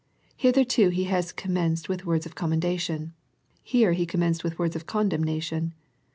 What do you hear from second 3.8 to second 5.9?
He commenced with words of condemnation.